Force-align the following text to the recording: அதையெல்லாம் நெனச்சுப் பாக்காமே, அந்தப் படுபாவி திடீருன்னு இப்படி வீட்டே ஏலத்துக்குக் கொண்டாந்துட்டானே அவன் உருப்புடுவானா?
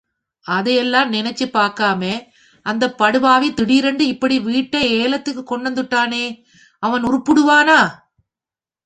அதையெல்லாம் 0.45 1.11
நெனச்சுப் 1.13 1.53
பாக்காமே, 1.53 2.13
அந்தப் 2.65 2.97
படுபாவி 2.97 3.49
திடீருன்னு 3.51 4.05
இப்படி 4.07 4.39
வீட்டே 4.39 4.81
ஏலத்துக்குக் 5.01 5.51
கொண்டாந்துட்டானே 5.51 6.23
அவன் 6.83 7.03
உருப்புடுவானா? 7.03 7.79